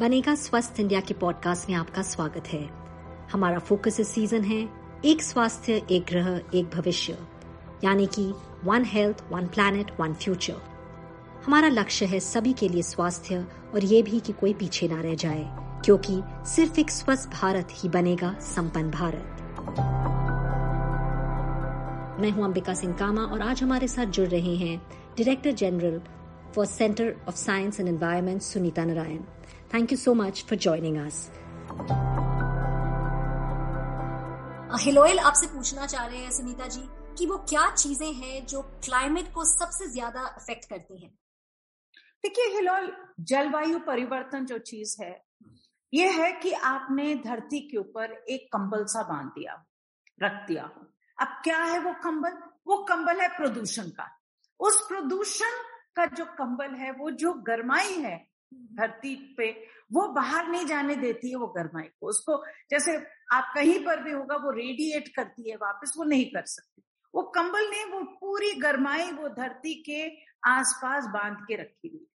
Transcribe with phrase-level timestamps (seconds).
[0.00, 2.60] बनेगा स्वस्थ इंडिया के पॉडकास्ट में आपका स्वागत है।
[3.32, 4.68] हमारा फोकस इस सीज़न है,
[5.04, 7.16] एक स्वास्थ्य, एक ग्रह, एक भविष्य।
[7.84, 8.26] यानी कि
[8.64, 10.60] one health one planet one future
[11.46, 13.38] हमारा लक्ष्य है सभी के लिए स्वास्थ्य
[13.74, 15.44] और ये भी कि कोई पीछे ना रह जाए,
[15.84, 19.34] क्योंकि सिर्फ़ एक स्वस्थ भारत ही बनेगा संपन्न भारत।
[22.20, 24.78] मैं हूँ अंबिका सिंह कामा और आज हमारे साथ जुड़ रहे हैं
[25.18, 26.00] director general
[26.54, 29.20] for centre of science and environment Sunita Narayan.
[29.74, 31.30] Thank you so much for joining us
[34.80, 36.80] हिलोयल आपसे पूछना चाह रहे हैं सुनीता जी
[37.18, 41.10] कि वो क्या चीज़ें हैं जो क्लाइमेट को सबसे ज़्यादा अफेक्ट करती हैं?
[42.22, 45.10] देखिए हिलोल जलवायु परिवर्तन जो चीज़ है
[45.92, 49.64] ये है कि आपने धरती के ऊपर एक कंबल सा बाँध दिया
[50.22, 50.86] रख दिया हो।
[51.18, 52.32] अब क्या है वो कंबल?
[52.66, 54.08] वो कंबल है प्रदूषण का।
[54.60, 55.62] उस प्रदूषण
[55.96, 58.16] का जो कंबल है वो जो गरमाई है
[58.52, 59.50] धरती पे,
[59.92, 62.96] वो बाहर नहीं जाने देती है वो गरमाई को। उसको जैसे
[63.32, 66.82] आप कहीं पर भी होगा, वो रेडिएट करती है वापस, वो नहीं कर सकती।
[67.14, 70.06] वो कंबल ने वो पूरी गरमाई वो धरती के
[70.48, 72.06] आसपास बाँध के रखी हुई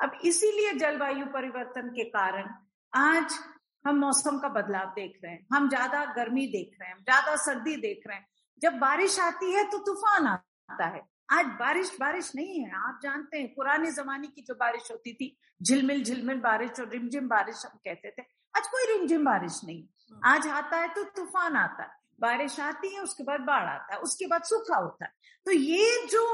[0.00, 2.48] अब इसीलिए जलवायु परिवर्तन के कारण
[2.92, 3.38] आज
[3.84, 7.76] हम मौसम का बदलाव देख रहे हैं। हम ज़्यादा गर्मी देख रहे हैं ज़्यादा सर्दी
[7.76, 8.26] देख रहे हैं।
[8.62, 11.00] जब बारिश आती है तो तूफ़ान आता है।
[11.32, 15.36] आज बारिश बारिश नहीं है। आप जानते हैं पुराने जमाने की जो बारिश होती थी
[15.60, 18.22] झिलमिल झिलमिल बारिश और रिमझिम बारिश हम कहते थे
[18.54, 19.82] आज कोई रिमझिम बारिश नहीं।
[20.22, 21.88] आज आता है तो तूफ़ान आता है
[22.20, 25.12] बारिश आती है उसके बाद बाढ़ आता है उसके बाद सूखा होता है।
[25.46, 26.24] तो ये जो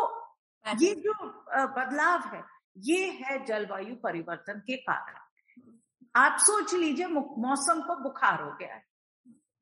[0.64, 1.12] ये जो
[1.76, 2.42] बदलाव है
[2.84, 5.14] ये है जलवायु परिवर्तन के कारण।
[6.14, 8.82] आप सोच लीजिए मौसम को बुखार हो गया है।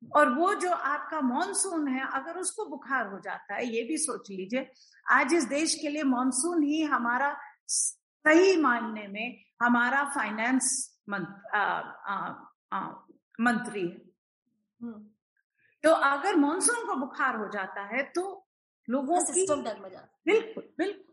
[0.01, 4.29] और वो जो आपका मॉनसून है अगर उसको बुखार हो जाता है ये भी सोच
[4.29, 4.69] लीजिए।
[5.05, 7.35] आज इस देश के लिए मॉनसून ही हमारा
[7.67, 10.65] सही मानने में हमारा फाइनेंस
[13.39, 14.01] मंत्री है।
[14.81, 15.05] हम्म।
[15.83, 18.23] तो अगर मॉनसून को बुखार हो जाता है तो
[18.87, 21.03] लोगों सिस्टम डगमगा जाता बिल्कुल बिल्कुल।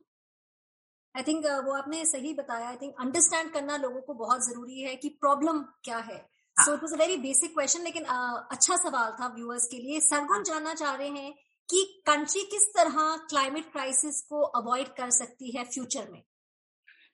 [1.14, 4.94] आई थिंक वो आपने सही बताया। आई थिंक अंडरस्टैंड करना लोगों को बहुत ज़रूरी है
[4.96, 6.16] कि प्रॉब्लम क्या है।
[6.56, 10.00] So it was a very basic question लेकिन uh, अच्छा सवाल था व्यूअर्स के लिए।
[10.00, 11.32] सरगुन हाँ। जानना चाह रहे हैं
[11.68, 16.20] कि कंट्री किस तरह क्लाइमेट क्राइसिस को अवॉइड कर सकती है फ्यूचर में?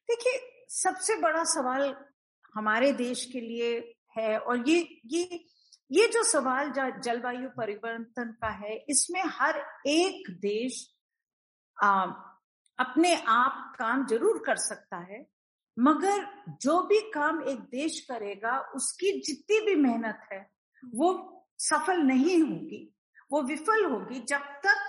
[0.09, 1.95] देखिए सबसे बड़ा सवाल
[2.55, 5.45] हमारे देश के लिए है और ये ये
[5.91, 6.73] ये जो सवाल
[7.05, 10.87] जलवायु परिवर्तन का है इसमें हर एक देश
[11.79, 12.05] आ,
[12.79, 15.27] अपने आप काम ज़रूर कर सकता है।
[15.81, 16.27] मगर
[16.63, 20.51] जो भी काम एक देश करेगा, उसकी जितनी भी मेहनत है,
[20.95, 22.95] वो सफल नहीं होगी,
[23.33, 24.89] वो विफल होगी जब तक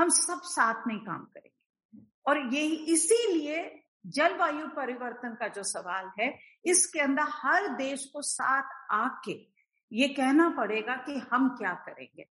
[0.00, 6.38] हम सब साथ में काम करेंगे। और यही इसीलिए जलवायु परिवर्तन का जो सवाल है,
[6.64, 9.52] इसके अंदर हर देश को साथ आके
[9.92, 12.26] ये कहना पड़ेगा कि हम क्या करेंगे।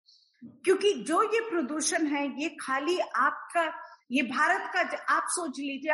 [0.45, 5.93] क्योंकि जो ये प्रदूषण है, ये खाली आपका, ये भारत का, आप सोच लीजिए,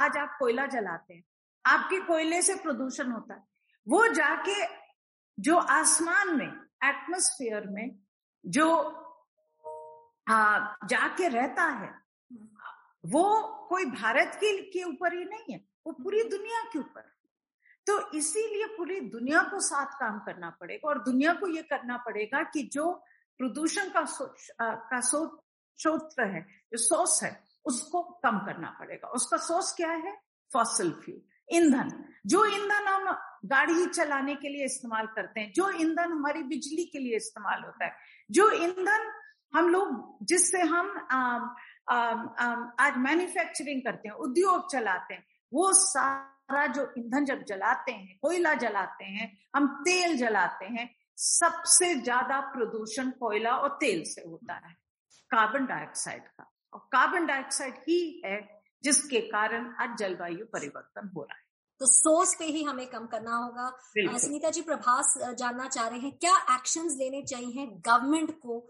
[0.00, 1.24] आज आप कोयला जलाते हैं
[1.66, 3.42] आपके कोयले से प्रदूषण होता है।
[3.88, 4.64] वो जाके
[5.38, 6.52] जो आसमान में
[6.84, 7.98] एटमोस्फियर में
[8.46, 9.00] जो
[10.28, 11.94] आ, जाके रहता है
[13.06, 17.14] वो कोई भारत के के ऊपर ही नहीं है वो पूरी दुनिया के ऊपर
[17.86, 22.42] तो इसीलिए पूरी दुनिया को साथ काम करना पड़ेगा और दुनिया को ये करना पड़ेगा
[22.42, 22.92] कि जो
[23.38, 24.24] प्रदूषण का सो,
[24.60, 30.16] आ, का स्रोत है जो सोर्स है उसको कम करना पड़ेगा। उसका सोर्स क्या है?
[30.52, 31.90] फॉसिल फ्यूल ईंधन।
[32.26, 33.16] जो ईंधन हम
[33.46, 37.84] गाड़ी चलाने के लिए इस्तेमाल करते हैं जो ईंधन हमारी बिजली के लिए इस्तेमाल होता
[37.84, 37.96] है
[38.30, 39.10] जो ईंधन
[39.54, 41.18] हम लोग जिससे हम आ,
[41.88, 47.92] आ, आ, आज मैन्युफैक्चरिंग करते हैं उद्योग चलाते हैं वो सारा जो ईंधन जब जलाते
[47.92, 54.22] हैं कोयला जलाते हैं हम तेल जलाते हैं सबसे ज़्यादा प्रदूषण कोयला और तेल से
[54.28, 54.74] होता है
[55.30, 61.36] कार्बन डाइऑक्साइड का। और कार्बन डाइऑक्साइड ही है जिसके कारण आज जलवायु परिवर्तन हो रहा
[61.36, 61.42] है।
[61.80, 63.70] तो सोर्स पे ही हमें कम करना होगा।
[64.18, 68.60] सुनीता जी प्रभास जानना चाह रहे हैं क्या एक्शन लेने चाहिए गवर्नमेंट को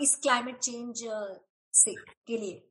[0.00, 1.02] इस क्लाइमेट चेंज
[1.74, 2.64] से के लिए?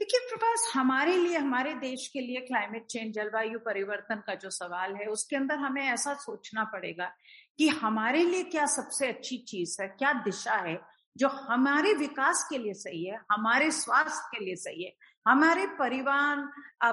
[0.00, 4.94] देखिए प्रभास हमारे लिए हमारे देश के लिए क्लाइमेट चेंज जलवायु परिवर्तन का जो सवाल
[4.94, 7.10] है उसके अंदर हमें ऐसा सोचना पड़ेगा
[7.58, 10.76] कि हमारे लिए क्या सबसे अच्छी चीज़ है क्या दिशा है
[11.16, 14.92] जो हमारे विकास के लिए सही है हमारे स्वास्थ्य के लिए सही है
[15.26, 16.46] हमारे परिवार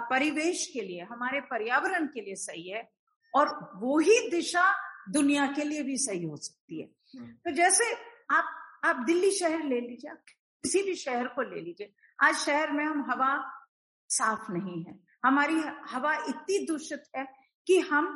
[0.10, 2.88] परिवेश के लिए हमारे पर्यावरण के लिए सही है
[3.34, 4.66] और वो ही दिशा
[5.10, 7.92] दुनिया के लिए भी सही हो सकती है हम्म। तो जैसे
[8.32, 8.56] आप
[8.86, 10.12] आप दिल्ली शहर ले लीजिए
[10.64, 13.32] किसी भी शहर को ले लीजिए आज शहर में हम हवा
[14.10, 17.26] साफ़ नहीं है हमारी हवा इतनी दूषित है
[17.68, 18.08] कि हम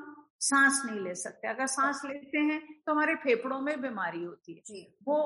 [0.44, 4.82] सांस नहीं ले सकते। अगर सांस लेते हैं तो हमारे फेफड़ों में बीमारी होती है।
[5.08, 5.18] वो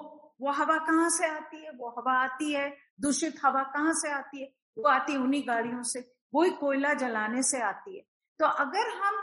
[0.41, 1.71] वो हवा कहाँ से आती है?
[1.71, 2.69] वो हवा आती है
[3.01, 4.51] दूषित हवा कहाँ से आती है?
[4.77, 5.99] वो आती है उन्हीं गाड़ियों से।
[6.33, 8.03] वही कोयला जलाने से आती है।
[8.39, 9.15] तो अगर हम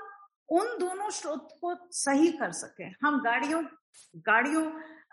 [0.49, 3.62] उन दोनों स्रोत को सही कर सके हम गाड़ियों
[4.26, 4.64] गाड़ियों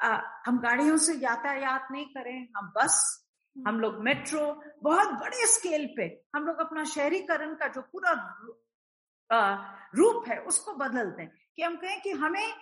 [0.02, 5.86] आ, हम गाड़ियों से यातायात नहीं करें हम बस हम लोग मेट्रो बहुत बड़े स्केल
[5.98, 6.04] पे
[6.36, 8.14] हम लोग अपना शहरीकरण का जो पूरा
[9.96, 12.54] रूप है, उसको बदलते दें। कि हम कहें कि हमें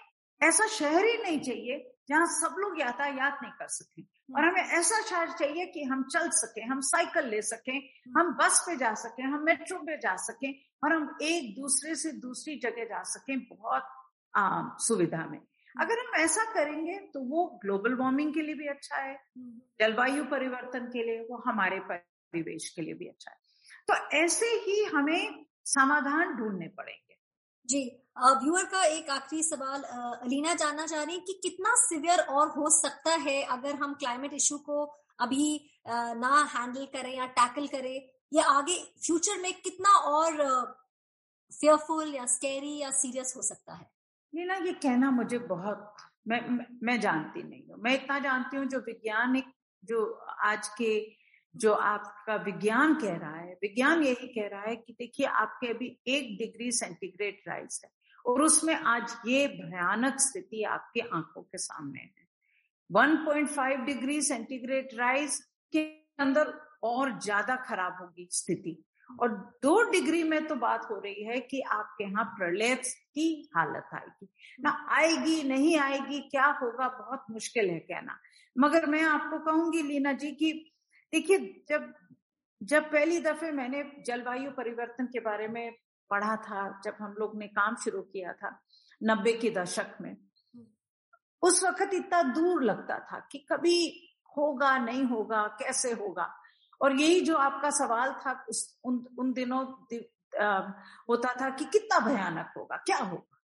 [0.43, 4.03] ऐसा शहर ही नहीं चाहिए जहाँ सब लोग यातायात नहीं कर सकें
[4.35, 8.63] और हमें ऐसा शहर चाहिए कि हम चल सकें, हम साइकिल ले सकें, हम बस
[8.67, 12.83] पे जा सकें, हम मेट्रो पे जा सकें और हम एक दूसरे से दूसरी जगह
[12.83, 13.83] जा सकें बहुत
[14.35, 15.39] आम सुविधा में।
[15.79, 19.19] अगर हम ऐसा करेंगे तो वो ग्लोबल वार्मिंग के लिए भी अच्छा है,
[19.79, 23.37] जलवायु परिवर्तन के लिए, वो हमारे परिवेश के लिए भी अच्छा है।
[23.87, 27.17] तो ऐसे ही हमें समाधान ढूँढने पड़ेंगे।
[27.69, 27.83] जी
[28.43, 33.11] व्यूअर का एक आखिरी सवाल अलीना जानना चाह रही कि कितना सिवियर और हो सकता
[33.21, 34.83] है अगर हम क्लाइमेट इशू को
[35.19, 35.45] अभी
[35.87, 38.01] ना हैंडल करें या टैकल करें
[38.31, 40.35] या आगे फ्यूचर में कितना और
[41.51, 43.85] फेयरफुल या स्केरी या सीरियस हो सकता है?
[44.33, 45.95] लीना ये कहना मुझे बहुत
[46.27, 46.41] मैं
[46.83, 49.45] मैं जानती नहीं हूँ। मैं इतना जानती हूँ जो वैज्ञानिक
[49.83, 50.03] जो
[50.45, 50.91] आज के
[51.55, 55.97] जो आपका विज्ञान कह रहा है, विज्ञान यही कह रहा है कि देखिए, आपके अभी
[56.07, 57.91] एक डिग्री सेंटीग्रेड राइज है
[58.25, 62.27] और उसमें आज ये भयानक स्थिति आपके आँखों के सामने है।
[62.89, 65.39] 1.5 डिग्री सेंटीग्रेड राइज
[65.73, 65.83] के
[66.19, 66.53] अंदर
[66.83, 68.77] और ज़्यादा खराब होगी स्थिति।
[69.09, 69.29] और
[69.63, 74.27] दो डिग्री में तो बात हो रही है कि आपके यहाँ प्रलय की हालत आएगी।
[74.59, 78.19] ना आएगी, नहीं आएगी, क्या होगा, बहुत मुश्किल है कहना।
[78.55, 80.51] मगर मैं आपको कहूँगी लीना जी की
[81.13, 81.93] देखिए जब
[82.63, 85.75] जब पहली दफे मैंने जलवायु परिवर्तन के बारे में
[86.09, 88.61] पढ़ा था जब हम लोग ने काम शुरू किया था
[89.03, 90.17] नब्बे के दशक में
[91.41, 94.05] उस वक्त इतना दूर लगता था कि कभी
[94.37, 96.41] होगा नहीं होगा कैसे होगा?
[96.81, 100.59] और यही जो आपका सवाल था उस उन उन दिनों दि, आ,
[101.09, 103.37] होता था कि कितना भयानक होगा क्या होगा?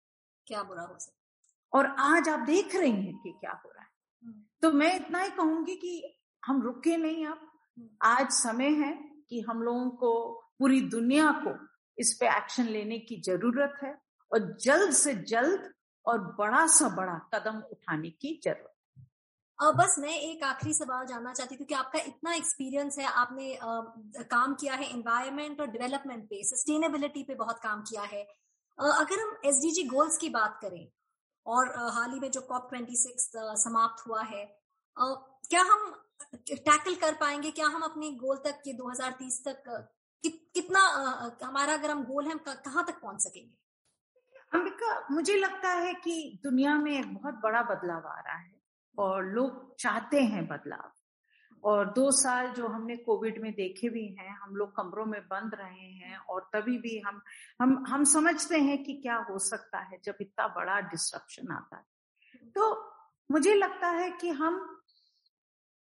[0.47, 1.79] क्या बुरा हो सकता?
[1.79, 3.89] और आज आप देख रही हैं कि क्या हो रहा है।
[4.23, 7.52] हम्म। तो मैं इतना ही कहूँगी कि हम रुके नहीं अब
[8.01, 8.93] आज समय है
[9.29, 11.67] कि हम लोगों को पूरी दुनिया को
[11.97, 15.73] इस पे एक्शन लेने की ज़रूरत है और जल्द से जल्द
[16.05, 18.69] और बड़ा सा बड़ा कदम उठाने की ज़रूरत
[19.61, 23.55] अब बस मैं एक आखिरी सवाल जानना चाहती थी कि आपका इतना एक्सपीरियंस है आपने
[23.55, 23.81] आ,
[24.21, 28.23] काम किया है एनवायरमेंट और डेवलपमेंट पे सस्टेनेबिलिटी पे बहुत काम किया है।
[28.79, 30.87] आ, अगर हम एसडीजी गोल्स की बात करें
[31.45, 34.43] और हाल ही में जो कॉप ट्वेंटी सिक्स समाप्त हुआ है
[34.97, 35.13] आ,
[35.49, 36.02] क्या हम
[36.35, 39.63] टैकल कर पाएँगे क्या हम अपने गोल तक के 2030 तक
[40.23, 40.79] कि, कितना
[41.43, 43.55] हमारा अगर हम गोल है कहाँ तक पहुँच सकेंगे?
[44.53, 48.55] अंबिका मुझे लगता है कि दुनिया में एक बहुत बड़ा बदलाव आ रहा है
[48.97, 50.91] और लोग चाहते हैं बदलाव।
[51.63, 55.55] और दो साल जो हमने कोविड में देखे भी हैं हम लोग कमरों में बंद
[55.55, 57.21] रहे हैं और तभी भी हम
[57.61, 61.85] हम हम समझते हैं कि क्या हो सकता है जब इतना बड़ा डिस्ट्रप्शन आता है।
[62.55, 62.93] तो
[63.31, 64.82] मुझे लगता है कि हम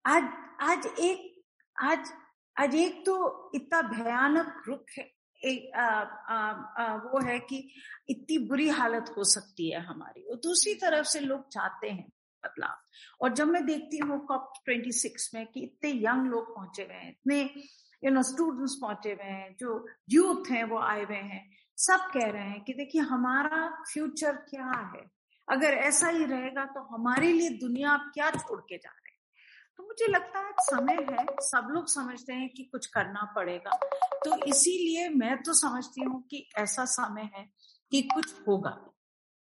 [0.06, 0.22] आज
[0.60, 1.42] आज एक
[1.82, 2.12] आज
[2.58, 5.12] आज एक तो इतना भयानक रुख है
[5.44, 6.52] एक आ, आ,
[6.84, 7.74] आ, वो है कि
[8.08, 12.12] इतनी बुरी हालत हो सकती है हमारी। और दूसरी तरफ़ से लोग चाहते हैं
[12.44, 12.76] बदलाव।
[13.20, 16.94] और जब मैं देखती हूँ कॉप ट्वेंटी सिक्स में कि इतने यंग लोग पहुँचे हुए
[16.94, 17.54] हैं इतने
[18.04, 22.30] यू नो स्टूडेंट्स पहुँचे हुए हैं जो यूथ हैं वो आए हुए हैं सब कह
[22.30, 25.20] रहे हैं कि देखिए हमारा फ्यूचर क्या है?
[25.48, 28.99] अगर ऐसा ही रहेगा तो हमारे लिए दुनिया आप क्या छोड़ के जा
[29.80, 33.78] तो मुझे लगता है समय है सब लोग समझते हैं कि कुछ करना पड़ेगा।
[34.24, 37.44] तो इसीलिए मैं तो समझती हूँ कि ऐसा समय है
[37.92, 38.76] कि कुछ होगा।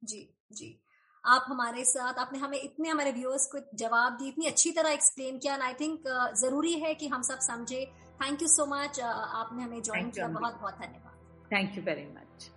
[0.02, 0.20] जी
[0.52, 0.78] जी।
[1.24, 5.38] आप हमारे साथ आपने हमें इतने हमारे व्यूअर्स को जवाब दी इतनी अच्छी तरह एक्सप्लेन
[5.38, 6.08] किया आई थिंक
[6.40, 7.84] ज़रूरी है कि हम सब समझे।
[8.22, 12.50] थैंक यू सो मच आपने हमें ज्वाइन किया। बहुत बहुत धन्यवाद। थैंक यू वेरी मच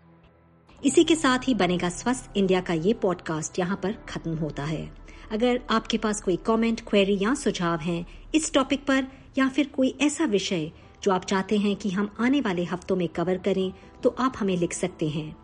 [0.83, 5.04] इसी के साथ ही बनेगा स्वस्थ इंडिया का ये पॉडकास्ट यहाँ पर खत्म होता है।
[5.31, 8.05] अगर आपके पास कोई कमेंट, क्वेरी या सुझाव हैं
[8.35, 10.71] इस टॉपिक पर या फिर कोई ऐसा विषय
[11.03, 13.71] जो आप चाहते हैं कि हम आने वाले हफ्तों में कवर करें
[14.03, 15.35] तो आप हमें लिख सकते हैं।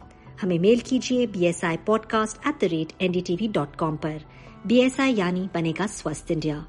[0.41, 3.95] हमें मेल कीजिए B S I podcast at the rate N D TV dot com
[3.95, 4.21] पर।
[4.67, 6.65] बी एस आई यानी बनेगा स्वस्थ इंडिया।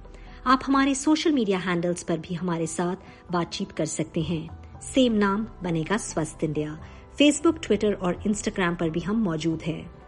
[0.46, 5.46] आप हमारे सोशल मीडिया हैंडल्स पर भी हमारे साथ बातचीत कर सकते हैं। सेम नाम
[5.62, 6.78] बनेगा स्वस्थ इंडिया।
[7.18, 10.01] फेसबुक ट्विटर और इंस्टाग्राम पर भी हम मौजूद हैं।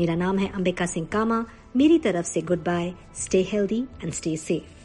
[0.00, 1.44] मेरा नाम है अंबिका सिंह कामा।
[1.76, 4.79] मेरी तरफ़ से goodbye stay healthy and stay safe